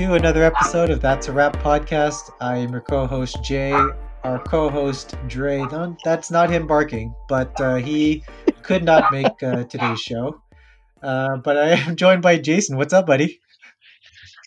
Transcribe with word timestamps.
to 0.00 0.14
another 0.14 0.42
episode 0.42 0.88
of 0.88 1.02
That's 1.02 1.28
a 1.28 1.32
Wrap 1.32 1.62
podcast. 1.62 2.30
I 2.40 2.56
am 2.56 2.72
your 2.72 2.80
co-host 2.80 3.44
Jay. 3.44 3.72
Our 4.24 4.38
co-host 4.38 5.14
Dre. 5.26 5.58
No, 5.58 5.94
that's 6.02 6.30
not 6.30 6.48
him 6.48 6.66
barking, 6.66 7.14
but 7.28 7.60
uh, 7.60 7.74
he 7.74 8.24
could 8.62 8.82
not 8.82 9.12
make 9.12 9.42
uh, 9.42 9.64
today's 9.64 10.00
show. 10.00 10.40
Uh, 11.02 11.36
but 11.36 11.58
I 11.58 11.68
am 11.72 11.96
joined 11.96 12.22
by 12.22 12.38
Jason. 12.38 12.78
What's 12.78 12.94
up, 12.94 13.06
buddy? 13.06 13.40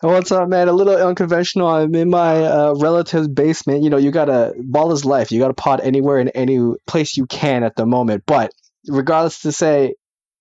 What's 0.01 0.31
up, 0.31 0.49
man? 0.49 0.69
A 0.69 0.73
little 0.73 0.95
unconventional. 0.95 1.67
I'm 1.67 1.93
in 1.93 2.09
my 2.09 2.43
uh, 2.43 2.73
relative's 2.73 3.27
basement. 3.27 3.83
You 3.83 3.91
know, 3.91 3.97
you 3.97 4.09
gotta 4.09 4.55
ball 4.57 4.91
is 4.91 5.05
life. 5.05 5.31
You 5.31 5.39
gotta 5.39 5.53
pod 5.53 5.81
anywhere 5.81 6.17
in 6.17 6.29
any 6.29 6.57
place 6.87 7.15
you 7.15 7.27
can 7.27 7.63
at 7.63 7.75
the 7.75 7.85
moment. 7.85 8.23
But 8.25 8.51
regardless 8.87 9.41
to 9.41 9.51
say, 9.51 9.93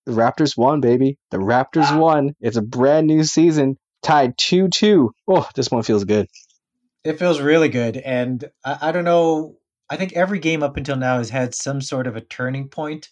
the 0.07 0.13
Raptors 0.13 0.57
won, 0.57 0.81
baby. 0.81 1.19
The 1.29 1.37
Raptors 1.37 1.95
won. 1.95 2.33
It's 2.41 2.57
a 2.57 2.63
brand 2.63 3.05
new 3.05 3.23
season 3.23 3.77
tied 4.03 4.37
2 4.37 4.69
2. 4.69 5.11
Oh, 5.27 5.49
this 5.55 5.71
one 5.71 5.83
feels 5.83 6.03
good. 6.03 6.27
It 7.03 7.19
feels 7.19 7.41
really 7.41 7.69
good. 7.69 7.97
And 7.97 8.43
I, 8.63 8.89
I, 8.89 8.91
don't 8.91 9.03
know. 9.03 9.57
I 9.89 9.97
think 9.97 10.13
every 10.13 10.39
game 10.39 10.63
up 10.63 10.77
until 10.77 10.95
now 10.95 11.17
has 11.17 11.29
had 11.29 11.55
some 11.55 11.81
sort 11.81 12.07
of 12.07 12.15
a 12.15 12.21
turning 12.21 12.69
point. 12.69 13.09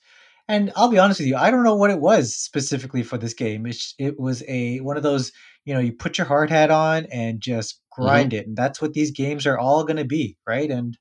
And 0.47 0.71
I'll 0.75 0.89
be 0.89 0.99
honest 0.99 1.19
with 1.19 1.27
you, 1.27 1.37
I 1.37 1.51
don't 1.51 1.63
know 1.63 1.75
what 1.75 1.91
it 1.91 1.99
was 1.99 2.35
specifically 2.35 3.03
for 3.03 3.17
this 3.17 3.33
game. 3.33 3.65
It, 3.65 3.77
it 3.97 4.19
was 4.19 4.43
a 4.47 4.79
one 4.79 4.97
of 4.97 5.03
those, 5.03 5.31
you 5.65 5.73
know, 5.73 5.79
you 5.79 5.93
put 5.93 6.17
your 6.17 6.27
hard 6.27 6.49
hat 6.49 6.71
on 6.71 7.05
and 7.05 7.41
just 7.41 7.79
grind 7.91 8.31
mm-hmm. 8.31 8.39
it. 8.39 8.47
And 8.47 8.57
that's 8.57 8.81
what 8.81 8.93
these 8.93 9.11
games 9.11 9.45
are 9.47 9.57
all 9.57 9.85
going 9.85 9.97
to 9.97 10.05
be, 10.05 10.37
right? 10.47 10.69
And 10.69 10.97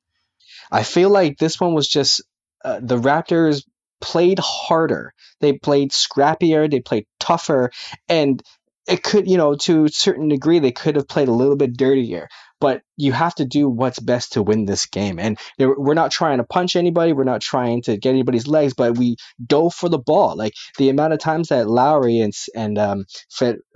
I 0.71 0.83
feel 0.83 1.11
like 1.11 1.39
this 1.39 1.61
one 1.61 1.75
was 1.75 1.89
just 1.89 2.23
uh, 2.65 2.81
the 2.83 2.99
Raptors 2.99 3.65
played 4.01 4.39
harder. 4.39 5.13
They 5.41 5.55
played 5.55 5.93
scrappier, 5.93 6.71
they 6.71 6.81
played 6.81 7.07
tougher, 7.19 7.71
and 8.09 8.43
it 8.89 9.03
could, 9.03 9.29
you 9.29 9.37
know, 9.37 9.55
to 9.57 9.85
a 9.85 9.89
certain 9.89 10.29
degree, 10.29 10.59
they 10.59 10.73
could 10.73 10.97
have 10.97 11.09
played 11.09 11.29
a 11.29 11.33
little 11.33 11.57
bit 11.57 11.77
dirtier. 11.77 12.29
But 12.61 12.83
you 12.97 13.13
have 13.13 13.35
to 13.37 13.47
do 13.47 13.69
what's 13.69 13.99
best 14.01 14.33
to 14.35 14.43
win 14.43 14.67
this 14.67 14.87
game. 14.87 15.19
And 15.19 15.39
we're 15.59 15.95
not 15.95 16.11
trying 16.11 16.39
to 16.39 16.45
punch 16.45 16.77
anybody. 16.77 17.13
We're 17.13 17.25
not 17.25 17.41
trying 17.41 17.83
to 17.83 17.97
get 17.97 18.11
anybody's 18.11 18.47
legs, 18.47 18.75
but 18.75 18.99
we 18.99 19.17
dove 19.45 19.75
for 19.75 19.89
the 19.89 19.99
ball. 19.99 20.37
Like 20.37 20.53
the 20.77 20.91
amount 20.91 21.15
of 21.15 21.21
times 21.21 21.49
that 21.49 21.69
Lowry 21.69 22.19
and 22.21 22.33
and 22.55 22.79
um, 22.79 23.05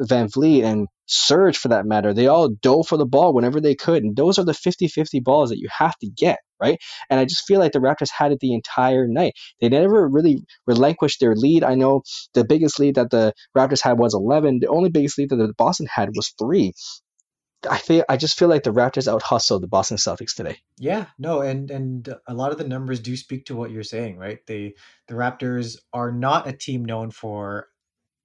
VanVleet 0.02 0.64
and 0.64 0.88
Serge, 1.06 1.56
for 1.56 1.68
that 1.68 1.86
matter, 1.86 2.12
they 2.12 2.27
all 2.27 2.48
dove 2.50 2.89
for 2.89 2.98
the 2.98 3.06
ball 3.06 3.33
whenever 3.33 3.61
they 3.61 3.74
could. 3.74 4.02
And 4.05 4.16
those 4.16 4.39
are 4.39 4.44
the 4.44 4.55
50 4.55 4.89
50 4.89 5.20
balls 5.20 5.50
that 5.50 5.58
you 5.58 5.68
have 5.78 5.96
to 5.98 6.08
get 6.08 6.39
right? 6.65 6.79
And 7.11 7.20
I 7.20 7.25
just 7.25 7.45
feel 7.47 7.61
like 7.61 7.73
the 7.73 7.79
Raptors 7.79 8.11
had 8.11 8.33
it 8.33 8.41
the 8.41 8.55
entire 8.55 9.07
night. 9.07 9.34
They 9.61 9.69
never 9.69 10.09
really 10.09 10.45
relinquished 10.67 11.20
their 11.20 11.34
lead. 11.34 11.62
I 11.65 11.75
know 11.75 12.03
the 12.33 12.45
biggest 12.45 12.81
lead 12.81 12.95
that 12.95 13.11
the 13.11 13.33
Raptors 13.57 13.83
had 13.83 13.98
was 13.98 14.15
11. 14.15 14.61
The 14.61 14.69
only 14.69 14.91
biggest 14.91 15.19
lead 15.19 15.31
that 15.31 15.37
the 15.37 15.53
Boston 15.57 15.87
had 15.95 16.11
was 16.15 16.33
three. 16.39 16.73
I 17.70 17.79
feel 17.79 18.05
I 18.11 18.19
just 18.19 18.39
feel 18.39 18.48
like 18.48 18.62
the 18.62 18.73
Raptors 18.73 19.11
out 19.11 19.23
hustled 19.23 19.62
the 19.62 19.69
Boston 19.69 19.97
Celtics 19.97 20.35
today. 20.35 20.59
Yeah, 20.79 21.07
no, 21.19 21.41
and 21.41 21.70
and 21.70 22.15
a 22.29 22.35
lot 22.35 22.53
of 22.53 22.59
the 22.59 22.69
numbers 22.69 23.01
do 23.01 23.17
speak 23.17 23.47
to 23.47 23.57
what 23.57 23.70
you're 23.70 23.83
saying, 23.83 24.19
right? 24.19 24.39
They 24.47 24.75
the 25.09 25.15
Raptors 25.15 25.79
are 25.95 26.12
not 26.12 26.47
a 26.47 26.53
team 26.53 26.85
known 26.85 27.11
for 27.11 27.69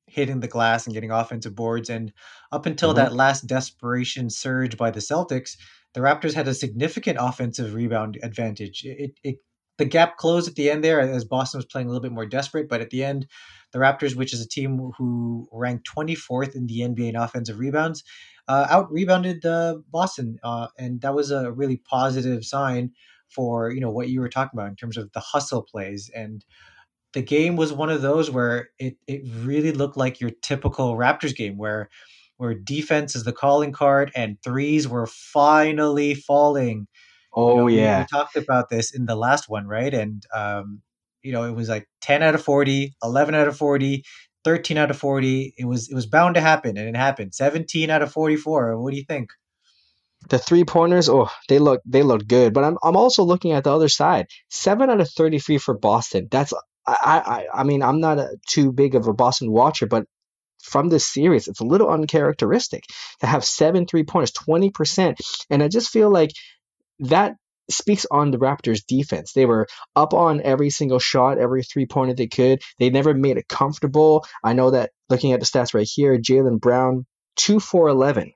hitting 0.09 0.39
the 0.39 0.47
glass 0.47 0.85
and 0.85 0.93
getting 0.93 1.11
offensive 1.11 1.55
boards 1.55 1.89
and 1.89 2.11
up 2.51 2.65
until 2.65 2.89
mm-hmm. 2.89 2.97
that 2.97 3.13
last 3.13 3.47
desperation 3.47 4.29
surge 4.29 4.75
by 4.75 4.91
the 4.91 4.99
Celtics, 4.99 5.55
the 5.93 6.01
Raptors 6.01 6.33
had 6.33 6.47
a 6.47 6.53
significant 6.53 7.17
offensive 7.19 7.73
rebound 7.73 8.17
advantage. 8.21 8.83
It, 8.85 9.19
it 9.23 9.37
the 9.77 9.85
gap 9.85 10.17
closed 10.17 10.49
at 10.49 10.55
the 10.55 10.69
end 10.69 10.83
there 10.83 10.99
as 10.99 11.23
Boston 11.23 11.57
was 11.57 11.65
playing 11.65 11.87
a 11.87 11.89
little 11.89 12.01
bit 12.01 12.11
more 12.11 12.25
desperate, 12.25 12.67
but 12.67 12.81
at 12.81 12.89
the 12.89 13.03
end, 13.03 13.27
the 13.71 13.79
Raptors, 13.79 14.13
which 14.13 14.33
is 14.33 14.41
a 14.41 14.47
team 14.47 14.91
who 14.97 15.47
ranked 15.53 15.87
24th 15.95 16.53
in 16.53 16.67
the 16.67 16.79
NBA 16.81 17.09
in 17.09 17.15
offensive 17.15 17.59
rebounds, 17.59 18.03
uh, 18.49 18.67
out 18.69 18.91
rebounded 18.91 19.45
uh, 19.45 19.77
Boston, 19.89 20.37
uh, 20.43 20.67
and 20.77 20.99
that 21.01 21.15
was 21.15 21.31
a 21.31 21.51
really 21.51 21.77
positive 21.77 22.43
sign 22.43 22.91
for 23.29 23.71
you 23.71 23.79
know 23.79 23.91
what 23.91 24.09
you 24.09 24.19
were 24.19 24.29
talking 24.29 24.57
about 24.57 24.69
in 24.69 24.75
terms 24.75 24.97
of 24.97 25.11
the 25.13 25.19
hustle 25.19 25.61
plays 25.61 26.09
and 26.15 26.43
the 27.13 27.21
game 27.21 27.55
was 27.55 27.73
one 27.73 27.89
of 27.89 28.01
those 28.01 28.29
where 28.29 28.69
it, 28.77 28.97
it 29.07 29.21
really 29.39 29.71
looked 29.71 29.97
like 29.97 30.19
your 30.19 30.31
typical 30.41 30.95
Raptors 30.95 31.35
game 31.35 31.57
where 31.57 31.89
where 32.39 32.53
defense 32.53 33.17
is 33.17 33.25
the 33.25 33.33
calling 33.33 33.73
card 33.73 34.13
and 34.15 34.37
threes 34.41 34.87
were 34.87 35.05
finally 35.05 36.15
falling. 36.15 36.87
Oh 37.35 37.49
you 37.49 37.55
know, 37.57 37.67
yeah, 37.67 37.97
we, 37.97 38.03
we, 38.03 38.07
talked 38.07 38.37
about 38.37 38.69
this 38.69 38.95
in 38.95 39.05
the 39.05 39.15
last 39.15 39.49
one, 39.49 39.67
right? 39.67 39.93
And 39.93 40.23
um, 40.33 40.81
you 41.21 41.33
know, 41.33 41.43
it 41.43 41.53
was 41.53 41.67
like 41.67 41.89
10 41.99 42.23
out 42.23 42.35
of 42.35 42.41
40, 42.41 42.93
11 43.03 43.35
out 43.35 43.49
of 43.49 43.57
40, 43.57 44.05
13 44.45 44.77
out 44.77 44.89
of 44.89 44.97
40. 44.97 45.53
It 45.57 45.65
was 45.65 45.89
it 45.89 45.95
was 45.95 46.05
bound 46.05 46.35
to 46.35 46.41
happen 46.41 46.77
and 46.77 46.87
it 46.87 46.95
happened. 46.95 47.35
17 47.35 47.89
out 47.89 48.01
of 48.01 48.13
44. 48.13 48.81
What 48.81 48.91
do 48.91 48.97
you 48.97 49.03
think? 49.03 49.31
The 50.29 50.39
three 50.39 50.63
pointers, 50.63 51.09
oh, 51.09 51.29
they 51.49 51.59
look 51.59 51.81
they 51.85 52.03
look 52.03 52.25
good. 52.25 52.53
But 52.53 52.63
I'm 52.63 52.77
I'm 52.81 52.95
also 52.95 53.23
looking 53.23 53.51
at 53.51 53.65
the 53.65 53.75
other 53.75 53.89
side. 53.89 54.27
Seven 54.49 54.89
out 54.89 55.01
of 55.01 55.09
33 55.09 55.57
for 55.57 55.77
Boston. 55.77 56.29
That's 56.31 56.53
I 56.87 56.95
I 57.53 57.61
I 57.61 57.63
mean 57.65 57.83
I'm 57.83 57.99
not 57.99 58.17
a, 58.17 58.37
too 58.47 58.71
big 58.71 58.95
of 58.95 59.09
a 59.09 59.13
Boston 59.13 59.51
watcher, 59.51 59.87
but 59.87 60.05
from 60.61 60.89
this 60.89 61.07
series. 61.07 61.47
It's 61.47 61.59
a 61.61 61.65
little 61.65 61.89
uncharacteristic 61.89 62.83
to 63.21 63.27
have 63.27 63.43
seven 63.43 63.85
three 63.85 64.03
pointers, 64.03 64.31
20%. 64.31 65.15
And 65.49 65.63
I 65.63 65.67
just 65.67 65.89
feel 65.89 66.09
like 66.09 66.31
that 66.99 67.35
speaks 67.69 68.05
on 68.09 68.31
the 68.31 68.37
Raptors 68.37 68.81
defense. 68.85 69.33
They 69.33 69.45
were 69.45 69.67
up 69.95 70.13
on 70.13 70.41
every 70.41 70.69
single 70.69 70.99
shot, 70.99 71.37
every 71.37 71.63
three 71.63 71.85
pointer 71.85 72.13
they 72.13 72.27
could. 72.27 72.61
They 72.79 72.89
never 72.89 73.13
made 73.13 73.37
it 73.37 73.47
comfortable. 73.47 74.25
I 74.43 74.53
know 74.53 74.71
that 74.71 74.91
looking 75.09 75.33
at 75.33 75.39
the 75.39 75.45
stats 75.45 75.73
right 75.73 75.87
here, 75.89 76.17
Jaylen 76.17 76.59
Brown, 76.59 77.05
2 77.37 77.59
for 77.59 77.87
11. 77.89 78.33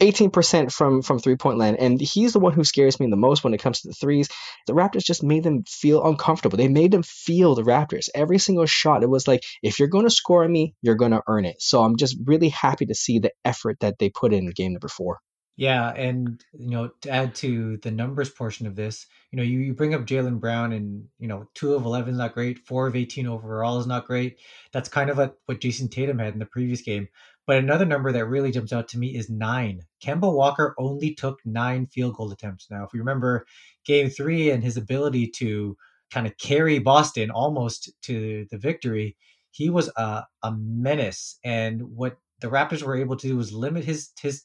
18% 0.00 0.72
from 0.72 1.02
from 1.02 1.18
three 1.18 1.36
point 1.36 1.58
land, 1.58 1.78
and 1.78 2.00
he's 2.00 2.32
the 2.32 2.40
one 2.40 2.52
who 2.52 2.64
scares 2.64 2.98
me 2.98 3.06
the 3.08 3.16
most 3.16 3.44
when 3.44 3.54
it 3.54 3.60
comes 3.60 3.80
to 3.80 3.88
the 3.88 3.94
threes. 3.94 4.28
The 4.66 4.72
Raptors 4.72 5.04
just 5.04 5.22
made 5.22 5.42
them 5.42 5.64
feel 5.66 6.04
uncomfortable. 6.04 6.56
They 6.56 6.68
made 6.68 6.92
them 6.92 7.02
feel 7.02 7.54
the 7.54 7.62
Raptors. 7.62 8.08
Every 8.14 8.38
single 8.38 8.66
shot, 8.66 9.02
it 9.02 9.10
was 9.10 9.28
like, 9.28 9.42
if 9.62 9.78
you're 9.78 9.88
going 9.88 10.06
to 10.06 10.10
score 10.10 10.44
on 10.44 10.52
me, 10.52 10.74
you're 10.82 10.94
going 10.94 11.12
to 11.12 11.22
earn 11.26 11.44
it. 11.44 11.60
So 11.60 11.82
I'm 11.82 11.96
just 11.96 12.16
really 12.24 12.48
happy 12.48 12.86
to 12.86 12.94
see 12.94 13.18
the 13.18 13.32
effort 13.44 13.78
that 13.80 13.98
they 13.98 14.10
put 14.10 14.32
in 14.32 14.50
game 14.50 14.72
number 14.72 14.88
four. 14.88 15.20
Yeah, 15.56 15.88
and 15.90 16.42
you 16.52 16.70
know, 16.70 16.90
to 17.02 17.10
add 17.10 17.36
to 17.36 17.76
the 17.76 17.92
numbers 17.92 18.28
portion 18.28 18.66
of 18.66 18.74
this, 18.74 19.06
you 19.30 19.36
know, 19.36 19.44
you, 19.44 19.60
you 19.60 19.72
bring 19.72 19.94
up 19.94 20.04
Jaylen 20.04 20.40
Brown 20.40 20.72
and 20.72 21.04
you 21.20 21.28
know, 21.28 21.48
two 21.54 21.74
of 21.74 21.84
eleven 21.84 22.14
is 22.14 22.18
not 22.18 22.34
great, 22.34 22.66
four 22.66 22.88
of 22.88 22.96
eighteen 22.96 23.28
overall 23.28 23.78
is 23.78 23.86
not 23.86 24.06
great. 24.06 24.40
That's 24.72 24.88
kind 24.88 25.10
of 25.10 25.18
like 25.18 25.32
what 25.46 25.60
Jayson 25.60 25.90
Tatum 25.90 26.18
had 26.18 26.32
in 26.32 26.40
the 26.40 26.46
previous 26.46 26.82
game. 26.82 27.08
But 27.46 27.58
another 27.58 27.84
number 27.84 28.10
that 28.12 28.26
really 28.26 28.50
jumps 28.50 28.72
out 28.72 28.88
to 28.88 28.98
me 28.98 29.16
is 29.16 29.28
nine. 29.28 29.82
Kemba 30.02 30.32
Walker 30.32 30.74
only 30.78 31.14
took 31.14 31.40
nine 31.44 31.86
field 31.86 32.16
goal 32.16 32.32
attempts. 32.32 32.68
Now, 32.70 32.84
if 32.84 32.92
we 32.92 33.00
remember 33.00 33.46
game 33.84 34.08
three 34.08 34.50
and 34.50 34.62
his 34.62 34.76
ability 34.76 35.28
to 35.36 35.76
kind 36.10 36.26
of 36.26 36.38
carry 36.38 36.78
Boston 36.78 37.30
almost 37.30 37.92
to 38.02 38.46
the 38.50 38.56
victory, 38.56 39.16
he 39.50 39.68
was 39.68 39.90
a, 39.96 40.24
a 40.42 40.52
menace. 40.56 41.38
And 41.44 41.82
what 41.82 42.16
the 42.40 42.48
Raptors 42.48 42.82
were 42.82 42.96
able 42.96 43.16
to 43.16 43.28
do 43.28 43.36
was 43.36 43.52
limit 43.52 43.84
his 43.84 44.10
his 44.20 44.44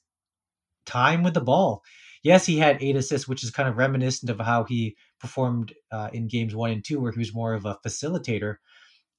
time 0.86 1.24
with 1.24 1.34
the 1.34 1.42
ball. 1.42 1.84
Yes, 2.22 2.46
he 2.46 2.58
had 2.58 2.81
eight 2.81 2.98
assists, 2.98 3.28
which 3.28 3.44
is 3.44 3.52
kind 3.52 3.70
of 3.70 3.78
reminiscent 3.78 4.30
of 4.30 4.40
how 4.40 4.66
he 4.66 4.98
performed 5.22 5.74
uh, 5.92 6.10
in 6.12 6.28
games 6.28 6.54
one 6.54 6.72
and 6.72 6.84
two, 6.84 7.00
where 7.00 7.13
he 7.13 7.19
was 7.19 7.34
more 7.34 7.54
of 7.54 7.66
a 7.66 7.78
facilitator. 7.86 8.56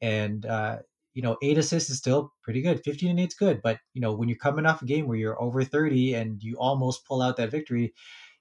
And 0.02 0.44
uh, 0.44 0.78
you 1.14 1.22
know, 1.22 1.36
eight 1.42 1.58
assists 1.58 1.90
is 1.90 1.98
still 1.98 2.32
pretty 2.42 2.62
good. 2.62 2.82
15 2.84 3.10
and 3.10 3.20
8 3.20 3.28
is 3.28 3.34
good. 3.34 3.60
But, 3.62 3.78
you 3.94 4.00
know, 4.00 4.12
when 4.12 4.28
you're 4.28 4.38
coming 4.38 4.66
off 4.66 4.82
a 4.82 4.86
game 4.86 5.06
where 5.06 5.16
you're 5.18 5.40
over 5.42 5.64
30 5.64 6.14
and 6.14 6.42
you 6.42 6.56
almost 6.58 7.06
pull 7.06 7.22
out 7.22 7.36
that 7.36 7.50
victory, 7.50 7.92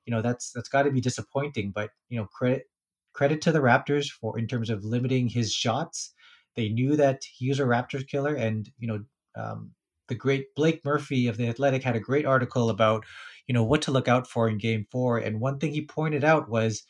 you 0.06 0.12
know, 0.12 0.21
that's 0.21 0.51
that's 0.51 0.69
got 0.69 0.83
to 0.83 0.92
be 0.92 1.01
disappointing. 1.01 1.71
But, 1.74 1.92
you 2.10 2.19
know, 2.19 2.25
credit 2.25 2.63
credit 3.13 3.42
to 3.42 3.51
the 3.51 3.60
Raptors 3.60 4.10
for 4.10 4.38
in 4.38 4.48
terms 4.48 4.69
of 4.69 4.83
limiting 4.83 5.27
his 5.30 5.51
shots. 5.54 6.13
They 6.56 6.69
knew 6.69 6.95
that 6.95 7.21
he 7.24 7.50
was 7.50 7.60
a 7.60 7.63
Raptors 7.63 8.07
killer. 8.07 8.36
And, 8.36 8.69
you 8.77 8.88
know, 8.88 9.00
um, 9.36 9.71
the 10.07 10.16
great 10.16 10.54
Blake 10.56 10.83
Murphy 10.83 11.27
of 11.27 11.38
the 11.38 11.48
Athletic 11.48 11.83
had 11.83 11.95
a 11.95 12.00
great 12.00 12.25
article 12.25 12.69
about, 12.69 13.06
you 13.48 13.54
know, 13.54 13.63
what 13.63 13.81
to 13.83 13.92
look 13.92 14.07
out 14.07 14.27
for 14.27 14.50
in 14.50 14.57
game 14.57 14.86
four. 14.92 15.18
And 15.18 15.39
one 15.39 15.60
thing 15.60 15.71
he 15.71 15.86
pointed 15.86 16.24
out 16.24 16.50
was, 16.50 16.83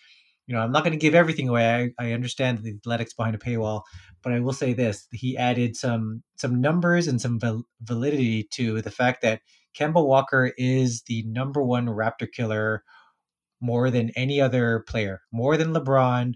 you 0.49 0.55
know, 0.55 0.61
I'm 0.61 0.71
not 0.71 0.83
going 0.83 0.93
to 0.93 0.97
give 0.97 1.13
everything 1.13 1.47
away. 1.47 1.93
I, 1.99 2.07
I 2.07 2.13
understand 2.13 2.57
the 2.57 2.73
athletics 2.73 3.13
behind 3.13 3.35
a 3.35 3.37
paywall, 3.37 3.83
but 4.23 4.33
I 4.33 4.39
will 4.39 4.51
say 4.51 4.73
this: 4.73 5.07
he 5.11 5.37
added 5.37 5.77
some 5.77 6.23
some 6.37 6.59
numbers 6.59 7.07
and 7.07 7.21
some 7.21 7.39
val- 7.39 7.67
validity 7.83 8.45
to 8.53 8.81
the 8.81 8.89
fact 8.89 9.21
that 9.21 9.41
Kemba 9.77 10.03
Walker 10.03 10.51
is 10.57 11.03
the 11.03 11.21
number 11.27 11.61
one 11.61 11.85
Raptor 11.85 12.27
killer 12.31 12.83
more 13.61 13.91
than 13.91 14.09
any 14.15 14.41
other 14.41 14.79
player, 14.87 15.21
more 15.31 15.55
than 15.55 15.71
LeBron, 15.71 16.33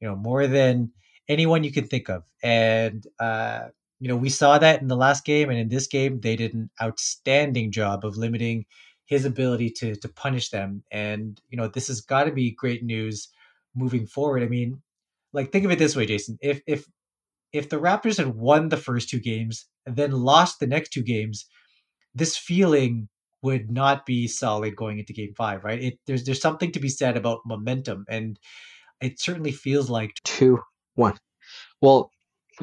you 0.00 0.08
know, 0.08 0.16
more 0.16 0.46
than 0.46 0.90
anyone 1.28 1.62
you 1.62 1.70
can 1.70 1.86
think 1.86 2.08
of. 2.08 2.22
And 2.42 3.06
uh, 3.18 3.64
you 3.98 4.08
know, 4.08 4.16
we 4.16 4.30
saw 4.30 4.56
that 4.56 4.80
in 4.80 4.88
the 4.88 4.96
last 4.96 5.26
game, 5.26 5.50
and 5.50 5.58
in 5.58 5.68
this 5.68 5.86
game, 5.86 6.20
they 6.20 6.34
did 6.34 6.54
an 6.54 6.70
outstanding 6.80 7.72
job 7.72 8.06
of 8.06 8.16
limiting 8.16 8.64
his 9.04 9.26
ability 9.26 9.68
to 9.80 9.96
to 9.96 10.08
punish 10.08 10.48
them. 10.48 10.82
And 10.90 11.38
you 11.50 11.58
know, 11.58 11.68
this 11.68 11.88
has 11.88 12.00
got 12.00 12.24
to 12.24 12.32
be 12.32 12.52
great 12.52 12.82
news 12.82 13.28
moving 13.74 14.06
forward. 14.06 14.42
I 14.42 14.48
mean, 14.48 14.82
like 15.32 15.52
think 15.52 15.64
of 15.64 15.70
it 15.70 15.78
this 15.78 15.96
way, 15.96 16.06
Jason. 16.06 16.38
If 16.40 16.60
if 16.66 16.84
if 17.52 17.68
the 17.68 17.80
Raptors 17.80 18.18
had 18.18 18.34
won 18.34 18.68
the 18.68 18.76
first 18.76 19.08
two 19.08 19.20
games 19.20 19.66
and 19.86 19.96
then 19.96 20.12
lost 20.12 20.60
the 20.60 20.66
next 20.66 20.90
two 20.90 21.02
games, 21.02 21.46
this 22.14 22.36
feeling 22.36 23.08
would 23.42 23.70
not 23.70 24.04
be 24.04 24.28
solid 24.28 24.76
going 24.76 24.98
into 24.98 25.12
game 25.12 25.32
five, 25.36 25.64
right? 25.64 25.82
It, 25.82 25.98
there's 26.06 26.24
there's 26.24 26.40
something 26.40 26.72
to 26.72 26.80
be 26.80 26.88
said 26.88 27.16
about 27.16 27.40
momentum, 27.46 28.04
and 28.08 28.38
it 29.00 29.20
certainly 29.20 29.52
feels 29.52 29.88
like 29.88 30.12
two 30.24 30.60
one. 30.94 31.16
Well, 31.80 32.10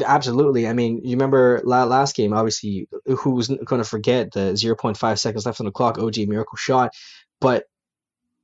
absolutely. 0.06 0.68
I 0.68 0.74
mean, 0.74 1.02
you 1.04 1.12
remember 1.12 1.62
last 1.64 2.16
game, 2.16 2.34
obviously, 2.34 2.88
who's 3.06 3.48
going 3.48 3.82
to 3.82 3.88
forget 3.88 4.32
the 4.32 4.54
0.5 4.54 5.20
seconds 5.20 5.46
left 5.46 5.60
on 5.60 5.66
the 5.66 5.72
clock, 5.72 5.98
OG 5.98 6.18
miracle 6.28 6.56
shot, 6.56 6.92
but 7.42 7.66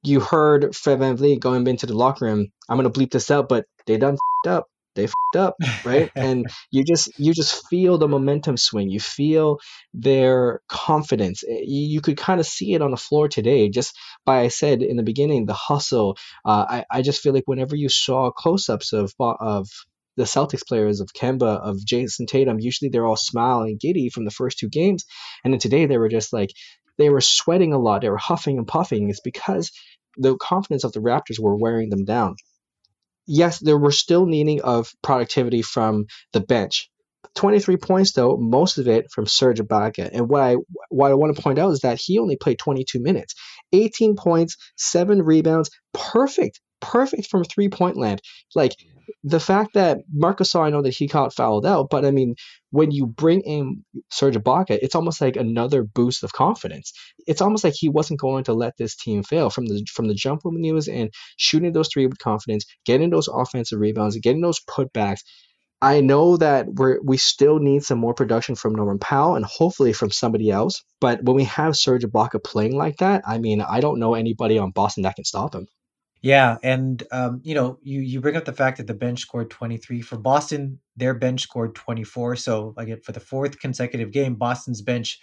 you 0.03 0.19
heard 0.19 0.75
Fred 0.75 0.99
VanVleet 0.99 1.39
going 1.39 1.65
into 1.67 1.85
the 1.85 1.97
locker 1.97 2.25
room. 2.25 2.47
I'm 2.69 2.77
going 2.77 2.91
to 2.91 2.99
bleep 2.99 3.11
this 3.11 3.31
out, 3.31 3.49
but 3.49 3.65
they 3.85 3.97
done 3.97 4.17
up 4.47 4.67
they 4.95 5.07
fucked 5.07 5.35
up, 5.35 5.55
right? 5.83 6.11
and 6.15 6.45
you 6.71 6.83
just 6.83 7.17
you 7.17 7.33
just 7.33 7.67
feel 7.67 7.97
the 7.97 8.07
momentum 8.07 8.57
swing. 8.57 8.89
You 8.89 8.99
feel 8.99 9.59
their 9.93 10.61
confidence. 10.67 11.43
Eh, 11.43 11.61
you, 11.63 11.93
you 11.93 12.01
could 12.01 12.17
kind 12.17 12.39
of 12.39 12.45
see 12.45 12.73
it 12.73 12.81
on 12.81 12.91
the 12.91 12.97
floor 12.97 13.27
today. 13.27 13.69
Just 13.69 13.97
by 14.25 14.41
I 14.41 14.47
said 14.49 14.81
in 14.81 14.97
the 14.97 15.03
beginning, 15.03 15.45
the 15.45 15.53
hustle. 15.53 16.17
Uh, 16.45 16.65
I 16.69 16.85
I 16.91 17.01
just 17.01 17.21
feel 17.21 17.33
like 17.33 17.47
whenever 17.47 17.75
you 17.75 17.89
saw 17.89 18.31
close-ups 18.31 18.93
of 18.93 19.13
of 19.19 19.67
the 20.15 20.25
Celtics 20.25 20.67
players 20.67 20.99
of 21.01 21.09
Kemba, 21.19 21.59
of 21.59 21.77
Jayson 21.83 22.27
Tatum, 22.27 22.59
usually 22.59 22.89
they're 22.89 23.05
all 23.05 23.15
smiling, 23.15 23.79
giddy 23.81 24.09
from 24.09 24.25
the 24.25 24.31
first 24.31 24.59
two 24.59 24.69
games, 24.69 25.05
and 25.43 25.51
then 25.53 25.59
today 25.59 25.87
they 25.87 25.97
were 25.97 26.09
just 26.09 26.33
like 26.33 26.51
they 26.97 27.09
were 27.09 27.21
sweating 27.21 27.73
a 27.73 27.79
lot. 27.79 28.01
They 28.01 28.09
were 28.09 28.17
huffing 28.17 28.59
and 28.59 28.67
puffing. 28.67 29.09
It's 29.09 29.19
because 29.19 29.71
the 30.17 30.35
confidence 30.37 30.83
of 30.83 30.91
the 30.93 30.99
Raptors 30.99 31.39
were 31.39 31.55
wearing 31.55 31.89
them 31.89 32.05
down 32.05 32.35
yes, 33.25 33.59
there 33.59 33.77
were 33.77 33.91
still 33.91 34.25
needing 34.25 34.61
of 34.61 34.91
productivity 35.01 35.61
from 35.61 36.05
the 36.31 36.41
bench. 36.41 36.89
23 37.35 37.77
points 37.77 38.11
though, 38.13 38.37
most 38.37 38.77
of 38.77 38.87
it 38.87 39.09
from 39.11 39.25
Serge 39.25 39.59
Ibaka. 39.59 40.09
And 40.11 40.29
what 40.29 40.41
I 40.41 40.55
what 40.89 41.11
I 41.11 41.15
want 41.15 41.35
to 41.35 41.41
point 41.41 41.57
out 41.57 41.71
is 41.71 41.79
that 41.79 41.99
he 41.99 42.19
only 42.19 42.35
played 42.35 42.59
22 42.59 42.99
minutes. 42.99 43.33
18 43.71 44.15
points, 44.15 44.57
7 44.77 45.21
rebounds, 45.23 45.71
perfect. 45.93 46.59
Perfect 46.79 47.27
from 47.27 47.43
three-point 47.43 47.97
land. 47.97 48.21
Like 48.55 48.73
the 49.23 49.39
fact 49.39 49.73
that 49.73 49.99
Marcus 50.11 50.55
I 50.55 50.69
know 50.69 50.81
that 50.81 50.95
he 50.95 51.07
got 51.07 51.33
fouled 51.33 51.65
out, 51.65 51.89
but 51.89 52.05
I 52.05 52.11
mean, 52.11 52.35
when 52.71 52.91
you 52.91 53.05
bring 53.05 53.41
in 53.41 53.83
Serge 54.11 54.35
Ibaka, 54.35 54.79
it's 54.81 54.95
almost 54.95 55.21
like 55.21 55.35
another 55.35 55.83
boost 55.83 56.23
of 56.23 56.33
confidence. 56.33 56.93
It's 57.27 57.41
almost 57.41 57.63
like 57.63 57.73
he 57.77 57.89
wasn't 57.89 58.19
going 58.19 58.45
to 58.45 58.53
let 58.53 58.77
this 58.77 58.95
team 58.95 59.23
fail 59.23 59.49
from 59.49 59.65
the 59.67 59.85
from 59.93 60.07
the 60.07 60.15
jump 60.15 60.41
when 60.43 60.63
he 60.63 60.71
was 60.71 60.87
in, 60.87 61.11
shooting 61.37 61.73
those 61.73 61.89
three 61.91 62.07
with 62.07 62.19
confidence, 62.19 62.65
getting 62.85 63.09
those 63.09 63.27
offensive 63.27 63.79
rebounds, 63.79 64.17
getting 64.17 64.41
those 64.41 64.61
putbacks. 64.61 65.21
I 65.81 65.99
know 65.99 66.37
that 66.37 66.67
we 66.73 66.95
we 67.03 67.17
still 67.17 67.59
need 67.59 67.83
some 67.83 67.99
more 67.99 68.13
production 68.13 68.55
from 68.55 68.73
Norman 68.73 68.99
Powell 68.99 69.35
and 69.35 69.45
hopefully 69.45 69.93
from 69.93 70.11
somebody 70.11 70.49
else. 70.49 70.83
But 71.01 71.23
when 71.23 71.35
we 71.35 71.43
have 71.45 71.75
Serge 71.75 72.03
Ibaka 72.03 72.43
playing 72.43 72.77
like 72.77 72.97
that, 72.97 73.23
I 73.27 73.37
mean, 73.37 73.61
I 73.61 73.81
don't 73.81 73.99
know 73.99 74.15
anybody 74.15 74.57
on 74.57 74.71
Boston 74.71 75.03
that 75.03 75.15
can 75.15 75.25
stop 75.25 75.53
him. 75.53 75.67
Yeah, 76.23 76.57
and 76.63 77.03
um, 77.11 77.41
you 77.43 77.53
know, 77.53 77.79
you 77.83 78.01
you 78.01 78.21
bring 78.21 78.37
up 78.37 78.45
the 78.45 78.53
fact 78.53 78.77
that 78.77 78.87
the 78.87 78.93
bench 78.95 79.19
scored 79.21 79.51
23 79.51 80.01
for 80.01 80.17
Boston. 80.17 80.79
Their 80.95 81.13
bench 81.13 81.41
scored 81.41 81.75
24. 81.75 82.37
So 82.37 82.73
again, 82.77 83.01
for 83.03 83.11
the 83.11 83.19
fourth 83.19 83.59
consecutive 83.59 84.11
game, 84.11 84.35
Boston's 84.35 84.81
bench 84.81 85.19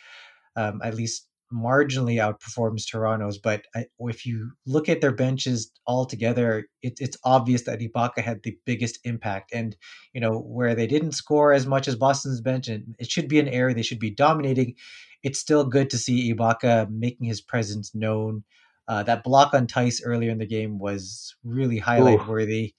um, 0.57 0.81
at 0.85 0.95
least 0.95 1.27
marginally 1.53 2.17
outperforms 2.17 2.85
Toronto's. 2.89 3.39
But 3.39 3.65
I, 3.75 3.87
if 4.01 4.27
you 4.27 4.53
look 4.67 4.91
at 4.91 5.01
their 5.01 5.13
benches 5.13 5.73
all 5.87 6.07
together, 6.07 6.67
it, 6.83 6.95
it's 7.01 7.17
obvious 7.25 7.65
that 7.65 7.81
Ibaka 7.81 8.21
had 8.23 8.43
the 8.45 8.57
biggest 8.67 9.01
impact. 9.05 9.53
And 9.55 9.77
you 10.15 10.21
know, 10.21 10.39
where 10.41 10.75
they 10.75 10.87
didn't 10.87 11.13
score 11.13 11.53
as 11.55 11.67
much 11.67 11.89
as 11.89 11.97
Boston's 11.97 12.43
bench, 12.43 12.69
and 12.69 12.95
it 12.99 13.11
should 13.11 13.29
be 13.29 13.41
an 13.41 13.49
area 13.49 13.75
they 13.75 13.83
should 13.83 14.01
be 14.01 14.11
dominating. 14.15 14.75
It's 15.23 15.39
still 15.41 15.65
good 15.65 15.91
to 15.91 15.99
see 15.99 16.33
Ibaka 16.35 16.91
making 16.91 17.27
his 17.27 17.41
presence 17.41 17.95
known. 17.95 18.45
Uh, 18.91 19.05
that 19.05 19.23
block 19.23 19.55
on 19.55 19.69
Theis 19.69 20.03
earlier 20.05 20.33
in 20.33 20.39
the 20.39 20.47
game 20.47 20.81
was 20.81 21.37
really 21.45 21.79
highlight 21.79 22.27
worthy. 22.27 22.75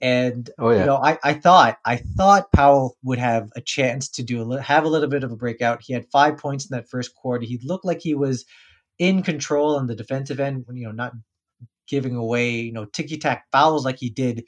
And 0.00 0.48
oh, 0.58 0.70
yeah. 0.70 0.80
you 0.80 0.86
know, 0.86 0.96
I, 0.96 1.18
I 1.22 1.34
thought 1.34 1.76
I 1.84 1.96
thought 1.96 2.50
Powell 2.50 2.96
would 3.02 3.18
have 3.18 3.50
a 3.54 3.60
chance 3.60 4.08
to 4.12 4.22
do 4.22 4.54
a 4.54 4.62
have 4.62 4.84
a 4.84 4.88
little 4.88 5.10
bit 5.10 5.22
of 5.22 5.30
a 5.30 5.36
breakout. 5.36 5.82
He 5.82 5.92
had 5.92 6.06
five 6.10 6.38
points 6.38 6.64
in 6.64 6.74
that 6.74 6.88
first 6.88 7.14
quarter. 7.14 7.44
He 7.44 7.60
looked 7.62 7.84
like 7.84 8.00
he 8.00 8.14
was 8.14 8.46
in 8.98 9.22
control 9.22 9.76
on 9.76 9.86
the 9.86 9.94
defensive 9.94 10.40
end, 10.40 10.64
you 10.72 10.86
know, 10.86 10.92
not 10.92 11.12
giving 11.86 12.16
away 12.16 12.52
you 12.52 12.72
know 12.72 12.86
ticky 12.86 13.18
tack 13.18 13.44
fouls 13.52 13.84
like 13.84 13.98
he 13.98 14.08
did 14.08 14.44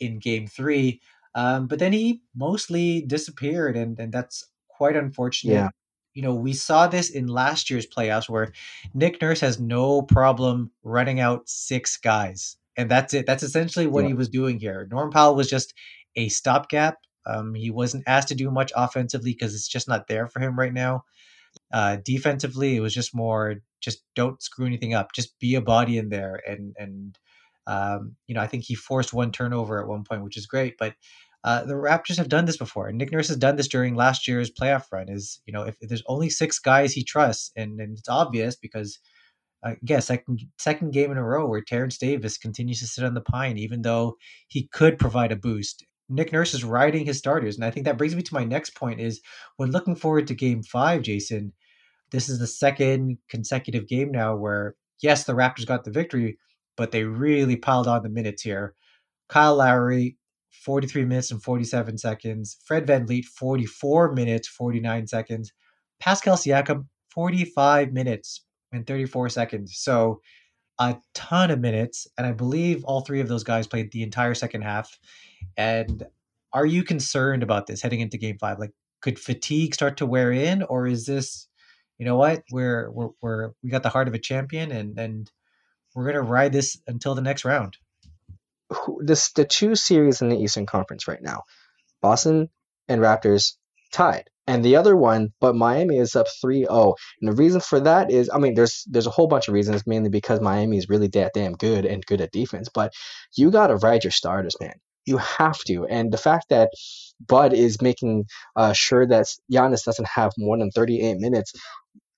in 0.00 0.18
Game 0.18 0.46
Three. 0.46 1.02
Um, 1.34 1.66
but 1.66 1.78
then 1.78 1.92
he 1.92 2.22
mostly 2.34 3.02
disappeared, 3.02 3.76
and 3.76 4.00
and 4.00 4.10
that's 4.10 4.48
quite 4.70 4.96
unfortunate. 4.96 5.52
Yeah 5.52 5.68
you 6.14 6.22
know, 6.22 6.34
we 6.34 6.52
saw 6.52 6.86
this 6.86 7.10
in 7.10 7.26
last 7.26 7.68
year's 7.68 7.86
playoffs 7.86 8.28
where 8.28 8.52
Nick 8.94 9.20
Nurse 9.20 9.40
has 9.40 9.58
no 9.58 10.02
problem 10.02 10.70
running 10.82 11.20
out 11.20 11.48
six 11.48 11.96
guys. 11.96 12.56
And 12.76 12.90
that's 12.90 13.14
it. 13.14 13.26
That's 13.26 13.42
essentially 13.42 13.86
what 13.86 14.02
yeah. 14.02 14.08
he 14.08 14.14
was 14.14 14.28
doing 14.28 14.58
here. 14.58 14.88
Norm 14.90 15.10
Powell 15.10 15.36
was 15.36 15.50
just 15.50 15.74
a 16.16 16.28
stopgap. 16.28 16.98
Um, 17.26 17.54
he 17.54 17.70
wasn't 17.70 18.04
asked 18.06 18.28
to 18.28 18.34
do 18.34 18.50
much 18.50 18.72
offensively 18.76 19.32
because 19.32 19.54
it's 19.54 19.68
just 19.68 19.88
not 19.88 20.06
there 20.08 20.26
for 20.26 20.40
him 20.40 20.58
right 20.58 20.72
now. 20.72 21.04
Uh, 21.72 21.96
defensively, 22.04 22.76
it 22.76 22.80
was 22.80 22.94
just 22.94 23.14
more 23.14 23.56
just 23.80 24.02
don't 24.14 24.42
screw 24.42 24.66
anything 24.66 24.94
up. 24.94 25.12
Just 25.12 25.38
be 25.38 25.54
a 25.54 25.60
body 25.60 25.98
in 25.98 26.08
there. 26.08 26.40
And 26.46 26.74
and 26.78 27.18
um, 27.66 28.16
you 28.26 28.34
know, 28.34 28.40
I 28.40 28.46
think 28.46 28.64
he 28.64 28.74
forced 28.74 29.12
one 29.12 29.32
turnover 29.32 29.80
at 29.80 29.88
one 29.88 30.04
point, 30.04 30.24
which 30.24 30.36
is 30.36 30.46
great. 30.46 30.76
But 30.78 30.94
uh, 31.44 31.62
the 31.62 31.74
Raptors 31.74 32.16
have 32.16 32.30
done 32.30 32.46
this 32.46 32.56
before. 32.56 32.90
Nick 32.90 33.12
Nurse 33.12 33.28
has 33.28 33.36
done 33.36 33.56
this 33.56 33.68
during 33.68 33.94
last 33.94 34.26
year's 34.26 34.50
playoff 34.50 34.84
run. 34.90 35.10
Is 35.10 35.40
you 35.44 35.52
know 35.52 35.62
if, 35.62 35.76
if 35.80 35.90
there's 35.90 36.02
only 36.06 36.30
six 36.30 36.58
guys 36.58 36.92
he 36.92 37.04
trusts, 37.04 37.52
and, 37.54 37.78
and 37.80 37.98
it's 37.98 38.08
obvious 38.08 38.56
because 38.56 38.98
uh, 39.62 39.74
again 39.82 40.00
second 40.00 40.40
second 40.58 40.92
game 40.94 41.10
in 41.10 41.18
a 41.18 41.22
row 41.22 41.46
where 41.46 41.60
Terrence 41.60 41.98
Davis 41.98 42.38
continues 42.38 42.80
to 42.80 42.86
sit 42.86 43.04
on 43.04 43.12
the 43.12 43.20
pine, 43.20 43.58
even 43.58 43.82
though 43.82 44.16
he 44.48 44.68
could 44.72 44.98
provide 44.98 45.32
a 45.32 45.36
boost. 45.36 45.84
Nick 46.08 46.32
Nurse 46.32 46.54
is 46.54 46.64
riding 46.64 47.04
his 47.04 47.18
starters, 47.18 47.56
and 47.56 47.64
I 47.64 47.70
think 47.70 47.84
that 47.84 47.98
brings 47.98 48.16
me 48.16 48.22
to 48.22 48.34
my 48.34 48.44
next 48.44 48.74
point: 48.74 49.00
is 49.00 49.20
when 49.58 49.70
looking 49.70 49.96
forward 49.96 50.26
to 50.28 50.34
Game 50.34 50.62
Five, 50.62 51.02
Jason. 51.02 51.52
This 52.10 52.28
is 52.28 52.38
the 52.38 52.46
second 52.46 53.18
consecutive 53.28 53.88
game 53.88 54.12
now 54.12 54.36
where 54.36 54.76
yes, 55.02 55.24
the 55.24 55.32
Raptors 55.32 55.66
got 55.66 55.84
the 55.84 55.90
victory, 55.90 56.38
but 56.76 56.92
they 56.92 57.02
really 57.02 57.56
piled 57.56 57.88
on 57.88 58.02
the 58.02 58.08
minutes 58.08 58.42
here. 58.42 58.74
Kyle 59.28 59.56
Lowry 59.56 60.16
43 60.62 61.04
minutes 61.04 61.30
and 61.30 61.42
47 61.42 61.98
seconds. 61.98 62.56
Fred 62.64 62.86
Van 62.86 63.06
VanVleet, 63.06 63.24
44 63.24 64.12
minutes, 64.12 64.48
49 64.48 65.06
seconds. 65.06 65.52
Pascal 66.00 66.36
Siakam, 66.36 66.86
45 67.10 67.92
minutes 67.92 68.44
and 68.72 68.86
34 68.86 69.28
seconds. 69.28 69.76
So 69.76 70.20
a 70.78 70.96
ton 71.14 71.50
of 71.50 71.60
minutes. 71.60 72.06
And 72.18 72.26
I 72.26 72.32
believe 72.32 72.84
all 72.84 73.02
three 73.02 73.20
of 73.20 73.28
those 73.28 73.44
guys 73.44 73.66
played 73.66 73.92
the 73.92 74.02
entire 74.02 74.34
second 74.34 74.62
half. 74.62 74.98
And 75.56 76.02
are 76.52 76.66
you 76.66 76.84
concerned 76.84 77.42
about 77.42 77.66
this 77.66 77.82
heading 77.82 78.00
into 78.00 78.18
game 78.18 78.38
five? 78.38 78.58
Like, 78.58 78.72
could 79.00 79.18
fatigue 79.18 79.74
start 79.74 79.98
to 79.98 80.06
wear 80.06 80.32
in, 80.32 80.62
or 80.62 80.86
is 80.86 81.04
this, 81.04 81.48
you 81.98 82.06
know 82.06 82.16
what, 82.16 82.42
we're 82.50 82.90
we're, 82.90 83.10
we're 83.20 83.50
we 83.62 83.68
got 83.70 83.82
the 83.82 83.90
heart 83.90 84.08
of 84.08 84.14
a 84.14 84.18
champion, 84.18 84.72
and 84.72 84.98
and 84.98 85.30
we're 85.94 86.06
gonna 86.06 86.22
ride 86.22 86.52
this 86.52 86.80
until 86.86 87.14
the 87.14 87.20
next 87.20 87.44
round? 87.44 87.76
This 89.00 89.32
the 89.32 89.44
two 89.44 89.74
series 89.74 90.22
in 90.22 90.28
the 90.28 90.38
Eastern 90.38 90.66
Conference 90.66 91.08
right 91.08 91.22
now, 91.22 91.42
Boston 92.02 92.48
and 92.88 93.00
Raptors 93.00 93.54
tied. 93.92 94.28
And 94.46 94.62
the 94.62 94.76
other 94.76 94.94
one, 94.94 95.32
but 95.40 95.56
Miami 95.56 95.96
is 95.96 96.14
up 96.16 96.26
3-0. 96.44 96.94
And 97.20 97.32
the 97.32 97.36
reason 97.36 97.60
for 97.60 97.80
that 97.80 98.10
is, 98.10 98.28
I 98.32 98.38
mean, 98.38 98.54
there's 98.54 98.84
there's 98.90 99.06
a 99.06 99.10
whole 99.10 99.26
bunch 99.26 99.48
of 99.48 99.54
reasons, 99.54 99.86
mainly 99.86 100.10
because 100.10 100.40
Miami 100.40 100.76
is 100.76 100.88
really 100.90 101.08
that 101.08 101.32
damn 101.34 101.54
good 101.54 101.86
and 101.86 102.04
good 102.04 102.20
at 102.20 102.30
defense. 102.30 102.68
But 102.72 102.92
you 103.34 103.50
gotta 103.50 103.76
ride 103.76 104.04
your 104.04 104.10
starters, 104.10 104.56
man. 104.60 104.74
You 105.06 105.16
have 105.18 105.58
to. 105.66 105.86
And 105.86 106.12
the 106.12 106.18
fact 106.18 106.50
that 106.50 106.70
Bud 107.26 107.52
is 107.54 107.80
making 107.80 108.26
uh, 108.56 108.72
sure 108.74 109.06
that 109.06 109.26
Giannis 109.50 109.84
doesn't 109.84 110.08
have 110.08 110.32
more 110.36 110.58
than 110.58 110.70
38 110.70 111.18
minutes, 111.18 111.52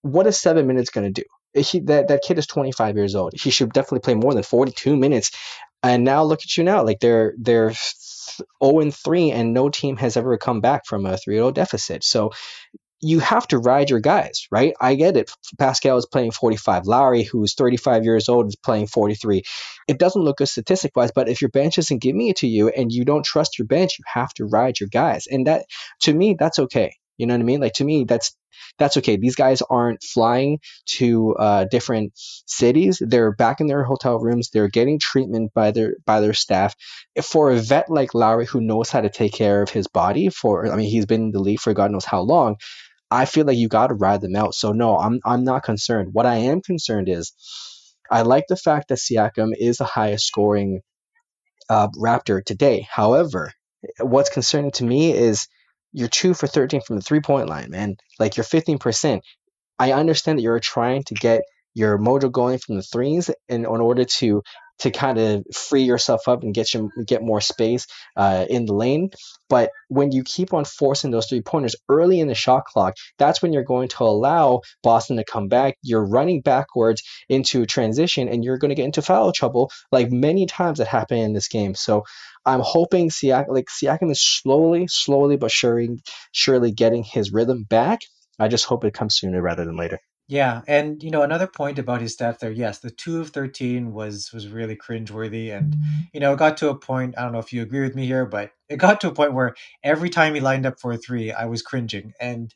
what 0.02 0.26
is 0.26 0.40
seven 0.40 0.66
minutes 0.66 0.90
to 0.90 1.10
do? 1.10 1.22
He, 1.54 1.80
that, 1.80 2.08
that 2.08 2.22
kid 2.22 2.38
is 2.38 2.46
25 2.46 2.96
years 2.96 3.14
old. 3.14 3.32
He 3.34 3.50
should 3.50 3.72
definitely 3.72 4.00
play 4.00 4.14
more 4.14 4.34
than 4.34 4.42
42 4.42 4.96
minutes 4.96 5.30
and 5.88 6.04
now 6.04 6.24
look 6.24 6.40
at 6.42 6.56
you 6.56 6.64
now. 6.64 6.84
Like 6.84 7.00
they're 7.00 7.34
they're 7.38 7.72
0 8.62 8.80
and 8.80 8.94
3 8.94 9.30
and 9.30 9.54
no 9.54 9.68
team 9.68 9.96
has 9.96 10.16
ever 10.16 10.36
come 10.38 10.60
back 10.60 10.86
from 10.86 11.06
a 11.06 11.14
3-0 11.14 11.54
deficit. 11.54 12.04
So 12.04 12.32
you 13.00 13.20
have 13.20 13.46
to 13.48 13.58
ride 13.58 13.90
your 13.90 14.00
guys, 14.00 14.46
right? 14.50 14.74
I 14.80 14.94
get 14.94 15.16
it. 15.16 15.30
Pascal 15.58 15.98
is 15.98 16.06
playing 16.06 16.30
45. 16.30 16.86
Lowry, 16.86 17.22
who's 17.22 17.54
35 17.54 18.04
years 18.04 18.28
old, 18.28 18.46
is 18.46 18.56
playing 18.56 18.86
43. 18.86 19.42
It 19.86 19.98
doesn't 19.98 20.22
look 20.22 20.38
good 20.38 20.48
statistic 20.48 20.96
wise, 20.96 21.12
but 21.14 21.28
if 21.28 21.42
your 21.42 21.50
bench 21.50 21.78
isn't 21.78 22.00
giving 22.02 22.26
it 22.28 22.36
to 22.36 22.46
you 22.46 22.68
and 22.68 22.90
you 22.90 23.04
don't 23.04 23.24
trust 23.24 23.58
your 23.58 23.66
bench, 23.66 23.98
you 23.98 24.04
have 24.06 24.32
to 24.34 24.46
ride 24.46 24.80
your 24.80 24.88
guys. 24.88 25.26
And 25.26 25.46
that, 25.46 25.66
to 26.00 26.14
me, 26.14 26.36
that's 26.38 26.58
okay. 26.58 26.96
You 27.18 27.26
know 27.26 27.34
what 27.34 27.40
I 27.40 27.44
mean? 27.44 27.60
Like 27.60 27.74
to 27.74 27.84
me, 27.84 28.04
that's 28.04 28.36
that's 28.78 28.96
okay. 28.98 29.16
These 29.16 29.36
guys 29.36 29.62
aren't 29.62 30.02
flying 30.02 30.60
to 30.96 31.34
uh, 31.36 31.64
different 31.64 32.12
cities. 32.14 33.00
They're 33.04 33.32
back 33.32 33.60
in 33.60 33.66
their 33.66 33.84
hotel 33.84 34.18
rooms. 34.18 34.50
They're 34.50 34.68
getting 34.68 34.98
treatment 34.98 35.52
by 35.54 35.70
their 35.70 35.94
by 36.04 36.20
their 36.20 36.34
staff. 36.34 36.74
For 37.22 37.50
a 37.50 37.56
vet 37.56 37.90
like 37.90 38.14
Lowry 38.14 38.46
who 38.46 38.60
knows 38.60 38.90
how 38.90 39.00
to 39.00 39.10
take 39.10 39.32
care 39.32 39.62
of 39.62 39.70
his 39.70 39.86
body, 39.86 40.28
for 40.28 40.70
I 40.70 40.76
mean, 40.76 40.90
he's 40.90 41.06
been 41.06 41.24
in 41.24 41.30
the 41.32 41.40
league 41.40 41.60
for 41.60 41.74
God 41.74 41.90
knows 41.90 42.04
how 42.04 42.20
long. 42.20 42.56
I 43.10 43.24
feel 43.24 43.46
like 43.46 43.56
you 43.56 43.68
got 43.68 43.88
to 43.88 43.94
ride 43.94 44.20
them 44.20 44.36
out. 44.36 44.54
So 44.54 44.72
no, 44.72 44.96
I'm 44.98 45.20
I'm 45.24 45.44
not 45.44 45.62
concerned. 45.64 46.10
What 46.12 46.26
I 46.26 46.36
am 46.36 46.60
concerned 46.60 47.08
is 47.08 47.32
I 48.10 48.22
like 48.22 48.44
the 48.48 48.56
fact 48.56 48.88
that 48.88 48.98
Siakam 48.98 49.52
is 49.58 49.78
the 49.78 49.84
highest 49.84 50.26
scoring 50.26 50.80
uh, 51.68 51.88
Raptor 51.88 52.44
today. 52.44 52.86
However, 52.90 53.52
what's 54.00 54.30
concerning 54.30 54.72
to 54.72 54.84
me 54.84 55.12
is 55.12 55.48
you're 55.92 56.08
two 56.08 56.34
for 56.34 56.46
13 56.46 56.80
from 56.82 56.96
the 56.96 57.02
three 57.02 57.20
point 57.20 57.48
line, 57.48 57.70
man. 57.70 57.96
Like 58.18 58.36
you're 58.36 58.44
15%. 58.44 59.20
I 59.78 59.92
understand 59.92 60.38
that 60.38 60.42
you're 60.42 60.60
trying 60.60 61.04
to 61.04 61.14
get 61.14 61.42
your 61.74 61.98
mojo 61.98 62.32
going 62.32 62.58
from 62.58 62.76
the 62.76 62.82
threes 62.82 63.30
in, 63.48 63.60
in 63.60 63.66
order 63.66 64.04
to 64.04 64.42
to 64.80 64.90
kind 64.90 65.18
of 65.18 65.44
free 65.54 65.82
yourself 65.82 66.28
up 66.28 66.42
and 66.42 66.54
get 66.54 66.72
you 66.74 66.90
get 67.06 67.22
more 67.22 67.40
space 67.40 67.86
uh, 68.16 68.46
in 68.48 68.66
the 68.66 68.74
lane. 68.74 69.10
But 69.48 69.70
when 69.88 70.12
you 70.12 70.22
keep 70.24 70.52
on 70.52 70.64
forcing 70.64 71.10
those 71.10 71.26
three 71.26 71.40
pointers 71.40 71.76
early 71.88 72.20
in 72.20 72.28
the 72.28 72.34
shot 72.34 72.64
clock, 72.64 72.94
that's 73.18 73.40
when 73.40 73.52
you're 73.52 73.64
going 73.64 73.88
to 73.88 74.04
allow 74.04 74.60
Boston 74.82 75.16
to 75.16 75.24
come 75.24 75.48
back. 75.48 75.76
You're 75.82 76.06
running 76.06 76.40
backwards 76.40 77.02
into 77.28 77.66
transition, 77.66 78.28
and 78.28 78.44
you're 78.44 78.58
going 78.58 78.70
to 78.70 78.74
get 78.74 78.84
into 78.84 79.02
foul 79.02 79.32
trouble, 79.32 79.70
like 79.92 80.10
many 80.10 80.46
times 80.46 80.78
that 80.78 80.88
happened 80.88 81.20
in 81.20 81.32
this 81.32 81.48
game. 81.48 81.74
So 81.74 82.04
I'm 82.44 82.60
hoping 82.60 83.10
Siak- 83.10 83.48
like 83.48 83.66
Siakam 83.66 84.10
is 84.10 84.22
slowly, 84.22 84.86
slowly 84.88 85.36
but 85.36 85.50
surely, 85.50 86.00
surely 86.32 86.72
getting 86.72 87.04
his 87.04 87.32
rhythm 87.32 87.64
back. 87.64 88.00
I 88.38 88.48
just 88.48 88.66
hope 88.66 88.84
it 88.84 88.94
comes 88.94 89.16
sooner 89.16 89.40
rather 89.40 89.64
than 89.64 89.76
later. 89.76 89.98
Yeah, 90.28 90.62
and 90.66 91.00
you 91.04 91.10
know 91.12 91.22
another 91.22 91.46
point 91.46 91.78
about 91.78 92.00
his 92.00 92.16
stats 92.16 92.40
there. 92.40 92.50
Yes, 92.50 92.80
the 92.80 92.90
two 92.90 93.20
of 93.20 93.30
thirteen 93.30 93.92
was 93.92 94.32
was 94.32 94.48
really 94.48 94.76
cringeworthy, 94.76 95.56
and 95.56 95.76
you 96.12 96.18
know 96.18 96.32
it 96.32 96.38
got 96.38 96.56
to 96.58 96.68
a 96.70 96.76
point. 96.78 97.14
I 97.16 97.22
don't 97.22 97.32
know 97.32 97.38
if 97.38 97.52
you 97.52 97.62
agree 97.62 97.82
with 97.82 97.94
me 97.94 98.06
here, 98.06 98.26
but 98.26 98.50
it 98.68 98.78
got 98.78 99.00
to 99.02 99.08
a 99.08 99.14
point 99.14 99.34
where 99.34 99.54
every 99.84 100.10
time 100.10 100.34
he 100.34 100.40
lined 100.40 100.66
up 100.66 100.80
for 100.80 100.92
a 100.92 100.96
three, 100.98 101.30
I 101.30 101.44
was 101.44 101.62
cringing. 101.62 102.12
And 102.20 102.52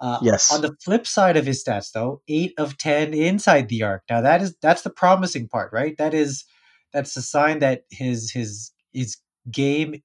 uh, 0.00 0.20
Yes. 0.20 0.48
on 0.50 0.62
the 0.62 0.76
flip 0.84 1.06
side 1.06 1.36
of 1.36 1.46
his 1.46 1.64
stats, 1.64 1.92
though, 1.92 2.22
eight 2.28 2.54
of 2.58 2.78
ten 2.78 3.14
inside 3.14 3.68
the 3.68 3.82
arc. 3.84 4.04
Now 4.10 4.20
that 4.22 4.42
is 4.42 4.56
that's 4.62 4.82
the 4.82 4.90
promising 4.90 5.48
part, 5.48 5.72
right? 5.72 5.96
That 5.98 6.14
is 6.14 6.44
that's 6.92 7.16
a 7.16 7.22
sign 7.22 7.60
that 7.60 7.84
his 7.90 8.30
his 8.32 8.72
his 8.92 9.18
game 9.50 10.02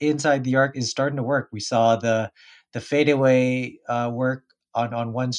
inside 0.00 0.44
the 0.44 0.56
arc 0.56 0.76
is 0.76 0.90
starting 0.90 1.16
to 1.18 1.22
work. 1.22 1.48
We 1.52 1.60
saw 1.60 1.96
the 1.96 2.32
the 2.72 2.80
fadeaway 2.80 3.78
uh, 3.88 4.10
work 4.12 4.44
on 4.74 4.94
on 4.94 5.12
one 5.12 5.32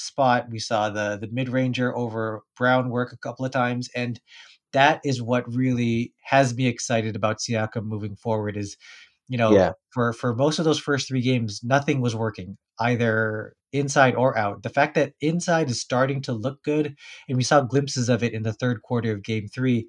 spot. 0.00 0.48
We 0.50 0.58
saw 0.58 0.90
the 0.90 1.18
the 1.20 1.28
mid 1.32 1.48
ranger 1.48 1.96
over 1.96 2.42
Brown 2.56 2.90
work 2.90 3.12
a 3.12 3.18
couple 3.18 3.44
of 3.44 3.52
times, 3.52 3.88
and 3.94 4.20
that 4.72 5.00
is 5.04 5.22
what 5.22 5.52
really 5.52 6.14
has 6.24 6.54
me 6.54 6.66
excited 6.66 7.16
about 7.16 7.38
Siakam 7.38 7.84
moving 7.84 8.16
forward. 8.16 8.56
Is 8.56 8.76
you 9.28 9.38
know 9.38 9.56
Yeah. 9.56 9.72
for 9.92 10.12
for 10.12 10.34
most 10.34 10.58
of 10.58 10.64
those 10.64 10.78
first 10.80 11.08
three 11.08 11.22
games, 11.22 11.60
nothing 11.64 12.00
was 12.00 12.14
working 12.16 12.56
either 12.80 13.54
inside 13.72 14.14
or 14.16 14.36
out. 14.38 14.62
The 14.62 14.70
fact 14.70 14.94
that 14.96 15.12
inside 15.20 15.70
is 15.70 15.80
starting 15.80 16.22
to 16.22 16.32
look 16.32 16.62
good, 16.64 16.96
and 17.28 17.36
we 17.36 17.44
saw 17.44 17.60
glimpses 17.62 18.08
of 18.08 18.22
it 18.22 18.32
in 18.34 18.42
the 18.42 18.52
third 18.52 18.82
quarter 18.82 19.12
of 19.12 19.22
Game 19.24 19.48
Three 19.48 19.88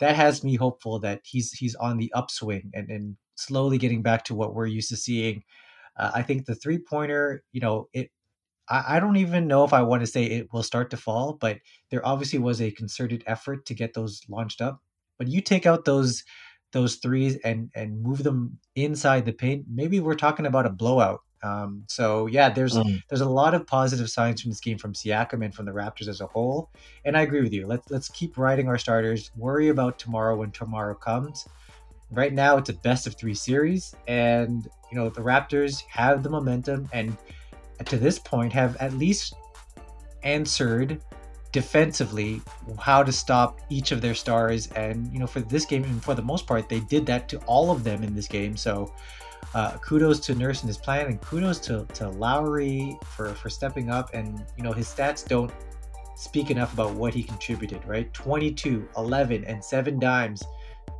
that 0.00 0.16
has 0.16 0.42
me 0.44 0.56
hopeful 0.56 0.98
that 1.00 1.20
he's 1.24 1.52
he's 1.52 1.74
on 1.76 1.98
the 1.98 2.12
upswing 2.14 2.70
and, 2.74 2.90
and 2.90 3.16
slowly 3.36 3.78
getting 3.78 4.02
back 4.02 4.24
to 4.24 4.34
what 4.34 4.54
we're 4.54 4.66
used 4.66 4.88
to 4.90 4.96
seeing. 4.96 5.42
Uh, 5.98 6.12
I 6.14 6.22
think 6.22 6.46
the 6.46 6.54
three 6.56 6.78
pointer, 6.78 7.42
you 7.52 7.60
know, 7.60 7.88
it. 7.92 8.10
I, 8.68 8.96
I 8.96 9.00
don't 9.00 9.16
even 9.16 9.46
know 9.46 9.64
if 9.64 9.72
I 9.72 9.82
want 9.82 10.02
to 10.02 10.06
say 10.06 10.24
it 10.24 10.52
will 10.52 10.62
start 10.62 10.90
to 10.90 10.96
fall, 10.96 11.34
but 11.34 11.58
there 11.90 12.06
obviously 12.06 12.38
was 12.38 12.60
a 12.60 12.70
concerted 12.70 13.24
effort 13.26 13.66
to 13.66 13.74
get 13.74 13.94
those 13.94 14.22
launched 14.28 14.60
up. 14.60 14.80
But 15.18 15.28
you 15.28 15.40
take 15.40 15.66
out 15.66 15.84
those 15.84 16.24
those 16.72 16.96
threes 16.96 17.36
and 17.44 17.70
and 17.74 18.02
move 18.02 18.22
them 18.22 18.58
inside 18.76 19.26
the 19.26 19.32
paint, 19.32 19.66
maybe 19.68 20.00
we're 20.00 20.14
talking 20.14 20.46
about 20.46 20.66
a 20.66 20.70
blowout. 20.70 21.20
Um, 21.42 21.84
so 21.88 22.26
yeah, 22.26 22.50
there's 22.50 22.76
Mm. 22.76 23.02
there's 23.08 23.22
a 23.22 23.28
lot 23.28 23.54
of 23.54 23.66
positive 23.66 24.10
signs 24.10 24.42
from 24.42 24.50
this 24.50 24.60
game 24.60 24.78
from 24.78 24.92
Siakam 24.92 25.44
and 25.44 25.54
from 25.54 25.66
the 25.66 25.72
Raptors 25.72 26.06
as 26.08 26.20
a 26.20 26.26
whole. 26.26 26.70
And 27.04 27.16
I 27.16 27.22
agree 27.22 27.40
with 27.40 27.52
you. 27.52 27.66
Let's 27.66 27.90
let's 27.90 28.08
keep 28.10 28.36
riding 28.38 28.68
our 28.68 28.78
starters. 28.78 29.30
Worry 29.36 29.68
about 29.68 29.98
tomorrow 29.98 30.36
when 30.36 30.50
tomorrow 30.52 30.94
comes. 30.94 31.46
Right 32.10 32.32
now, 32.32 32.56
it's 32.56 32.68
a 32.68 32.74
best 32.74 33.06
of 33.06 33.16
three 33.16 33.34
series, 33.34 33.94
and 34.06 34.68
you 34.90 34.98
know 34.98 35.08
the 35.08 35.22
Raptors 35.22 35.82
have 35.88 36.22
the 36.22 36.30
momentum, 36.30 36.88
and 36.92 37.16
to 37.86 37.96
this 37.96 38.18
point, 38.18 38.52
have 38.52 38.76
at 38.76 38.92
least 38.94 39.34
answered 40.22 41.00
defensively 41.52 42.40
how 42.78 43.02
to 43.02 43.10
stop 43.10 43.60
each 43.70 43.90
of 43.92 44.00
their 44.00 44.14
stars. 44.14 44.68
And 44.72 45.12
you 45.12 45.18
know, 45.18 45.26
for 45.26 45.40
this 45.40 45.64
game, 45.64 45.84
and 45.84 46.02
for 46.02 46.14
the 46.14 46.22
most 46.22 46.46
part, 46.46 46.68
they 46.68 46.80
did 46.80 47.06
that 47.06 47.28
to 47.30 47.38
all 47.40 47.70
of 47.70 47.84
them 47.84 48.02
in 48.02 48.14
this 48.14 48.28
game. 48.28 48.56
So 48.56 48.92
uh, 49.54 49.72
kudos 49.78 50.20
to 50.20 50.34
Nurse 50.34 50.60
and 50.60 50.68
his 50.68 50.78
plan, 50.78 51.06
and 51.06 51.20
kudos 51.20 51.58
to, 51.60 51.86
to 51.94 52.08
Lowry 52.10 52.96
for, 53.04 53.34
for 53.34 53.50
stepping 53.50 53.90
up. 53.90 54.10
And, 54.14 54.44
you 54.56 54.62
know, 54.62 54.72
his 54.72 54.86
stats 54.86 55.26
don't 55.26 55.52
speak 56.14 56.50
enough 56.50 56.72
about 56.72 56.94
what 56.94 57.14
he 57.14 57.22
contributed, 57.22 57.84
right? 57.86 58.12
22, 58.12 58.88
11, 58.96 59.44
and 59.44 59.64
seven 59.64 59.98
dimes, 59.98 60.42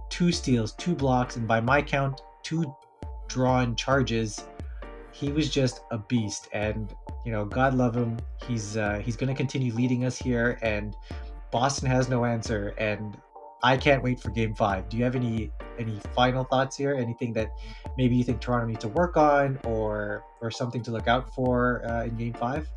two 0.08 0.32
steals, 0.32 0.72
two 0.72 0.94
blocks, 0.94 1.36
and 1.36 1.46
by 1.46 1.60
my 1.60 1.80
count, 1.80 2.22
two 2.42 2.74
drawn 3.28 3.76
charges. 3.76 4.44
He 5.12 5.32
was 5.32 5.50
just 5.50 5.80
a 5.90 5.98
beast, 5.98 6.48
and 6.52 6.94
you 7.24 7.32
know, 7.32 7.44
God 7.44 7.74
love 7.74 7.96
him. 7.96 8.18
He's 8.46 8.76
uh, 8.76 9.00
he's 9.04 9.16
going 9.16 9.28
to 9.28 9.36
continue 9.36 9.72
leading 9.72 10.04
us 10.04 10.16
here, 10.16 10.58
and 10.62 10.96
Boston 11.50 11.88
has 11.88 12.08
no 12.08 12.24
answer, 12.24 12.74
and 12.78 13.16
I 13.62 13.76
can't 13.76 14.02
wait 14.02 14.20
for 14.20 14.30
Game 14.30 14.54
Five. 14.54 14.88
Do 14.88 14.96
you 14.96 15.04
have 15.04 15.16
any 15.16 15.50
any 15.78 15.98
final 16.14 16.44
thoughts 16.44 16.76
here? 16.76 16.94
Anything 16.94 17.32
that 17.34 17.50
maybe 17.96 18.16
you 18.16 18.24
think 18.24 18.40
Toronto 18.40 18.66
needs 18.66 18.80
to 18.80 18.88
work 18.88 19.16
on, 19.16 19.58
or 19.64 20.24
or 20.40 20.50
something 20.50 20.82
to 20.84 20.90
look 20.90 21.08
out 21.08 21.34
for 21.34 21.84
uh, 21.86 22.04
in 22.04 22.16
Game 22.16 22.34
Five? 22.34 22.70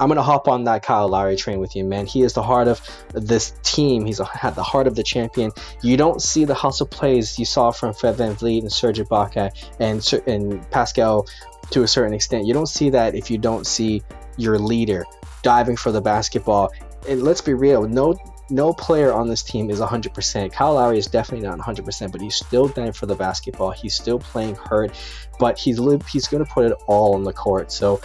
I'm 0.00 0.08
gonna 0.08 0.22
hop 0.22 0.48
on 0.48 0.64
that 0.64 0.82
Kyle 0.82 1.08
Lowry 1.08 1.36
train 1.36 1.60
with 1.60 1.76
you, 1.76 1.84
man. 1.84 2.06
He 2.06 2.22
is 2.22 2.32
the 2.32 2.42
heart 2.42 2.68
of 2.68 2.80
this 3.12 3.52
team. 3.62 4.06
He's 4.06 4.18
at 4.20 4.54
the 4.54 4.62
heart 4.62 4.86
of 4.86 4.96
the 4.96 5.02
champion. 5.02 5.52
You 5.82 5.98
don't 5.98 6.22
see 6.22 6.46
the 6.46 6.54
hustle 6.54 6.86
plays 6.86 7.38
you 7.38 7.44
saw 7.44 7.70
from 7.70 7.92
Fred 7.92 8.16
VanVleet 8.16 8.62
and 8.62 8.72
Serge 8.72 8.98
Ibaka 8.98 9.50
and 9.78 10.22
and 10.26 10.68
Pascal 10.70 11.26
to 11.70 11.82
a 11.82 11.88
certain 11.88 12.14
extent. 12.14 12.46
You 12.46 12.54
don't 12.54 12.68
see 12.68 12.88
that 12.90 13.14
if 13.14 13.30
you 13.30 13.36
don't 13.36 13.66
see 13.66 14.02
your 14.38 14.58
leader 14.58 15.04
diving 15.42 15.76
for 15.76 15.92
the 15.92 16.00
basketball. 16.00 16.70
And 17.06 17.22
let's 17.22 17.42
be 17.42 17.54
real, 17.54 17.86
no 17.86 18.16
no 18.50 18.72
player 18.72 19.12
on 19.12 19.28
this 19.28 19.42
team 19.42 19.70
is 19.70 19.80
100%. 19.80 20.52
Kyle 20.52 20.74
Lowry 20.74 20.98
is 20.98 21.06
definitely 21.06 21.46
not 21.46 21.58
100%, 21.58 22.10
but 22.10 22.20
he's 22.20 22.34
still 22.34 22.66
diving 22.66 22.92
for 22.92 23.06
the 23.06 23.14
basketball. 23.14 23.70
He's 23.70 23.94
still 23.94 24.18
playing 24.18 24.56
hurt, 24.56 24.92
but 25.38 25.58
he's 25.58 25.78
he's 26.10 26.26
going 26.26 26.44
to 26.44 26.50
put 26.50 26.64
it 26.64 26.72
all 26.86 27.14
on 27.14 27.22
the 27.22 27.32
court. 27.32 27.70
So 27.70 28.00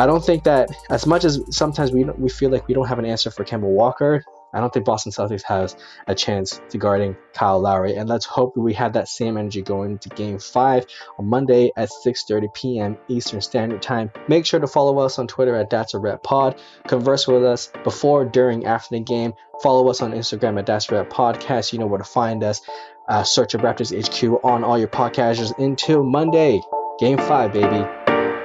I 0.00 0.06
don't 0.06 0.24
think 0.24 0.44
that 0.44 0.70
as 0.88 1.06
much 1.06 1.24
as 1.24 1.42
sometimes 1.50 1.92
we 1.92 2.04
we 2.04 2.30
feel 2.30 2.48
like 2.48 2.66
we 2.66 2.72
don't 2.72 2.88
have 2.88 2.98
an 2.98 3.04
answer 3.04 3.30
for 3.30 3.44
Kemba 3.44 3.64
Walker, 3.64 4.24
I 4.50 4.60
don't 4.60 4.72
think 4.72 4.86
Boston 4.86 5.12
Celtics 5.12 5.42
has 5.42 5.76
a 6.06 6.14
chance 6.14 6.58
to 6.70 6.78
guarding 6.78 7.16
Kyle 7.34 7.60
Lowry. 7.60 7.96
And 7.96 8.08
let's 8.08 8.24
hope 8.24 8.56
we 8.56 8.72
have 8.72 8.94
that 8.94 9.08
same 9.08 9.36
energy 9.36 9.60
going 9.60 9.92
into 9.92 10.08
Game 10.08 10.38
Five 10.38 10.86
on 11.18 11.26
Monday 11.26 11.70
at 11.76 11.90
6:30 11.90 12.54
p.m. 12.54 12.98
Eastern 13.08 13.42
Standard 13.42 13.82
Time. 13.82 14.10
Make 14.26 14.46
sure 14.46 14.58
to 14.58 14.66
follow 14.66 14.98
us 15.00 15.18
on 15.18 15.26
Twitter 15.26 15.54
at 15.54 15.68
That's 15.68 15.92
a 15.92 15.98
Wrap 15.98 16.22
Pod. 16.22 16.58
Converse 16.86 17.28
with 17.28 17.44
us 17.44 17.70
before, 17.84 18.24
during, 18.24 18.64
after 18.64 18.96
the 18.96 19.00
game. 19.00 19.34
Follow 19.62 19.90
us 19.90 20.00
on 20.00 20.12
Instagram 20.12 20.58
at 20.58 20.64
That's 20.64 20.90
a 20.90 20.94
Wrap 20.94 21.10
Podcast. 21.10 21.74
You 21.74 21.78
know 21.78 21.86
where 21.86 21.98
to 21.98 22.04
find 22.04 22.42
us. 22.42 22.62
Uh, 23.06 23.22
search 23.22 23.54
up 23.54 23.60
Raptors 23.60 23.92
HQ 23.92 24.42
on 24.44 24.64
all 24.64 24.78
your 24.78 24.88
podcasters. 24.88 25.52
Until 25.58 26.02
Monday, 26.02 26.58
Game 26.98 27.18
Five, 27.18 27.52
baby. 27.52 27.84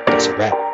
That's 0.06 0.26
a 0.26 0.36
wrap. 0.36 0.65